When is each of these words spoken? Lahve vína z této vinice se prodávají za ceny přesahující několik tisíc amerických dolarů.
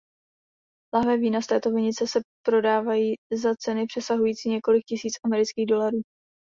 Lahve 0.95 1.17
vína 1.17 1.41
z 1.41 1.47
této 1.47 1.71
vinice 1.71 2.07
se 2.07 2.19
prodávají 2.45 3.15
za 3.33 3.55
ceny 3.55 3.85
přesahující 3.87 4.49
několik 4.49 4.83
tisíc 4.85 5.13
amerických 5.25 5.65
dolarů. 5.65 6.01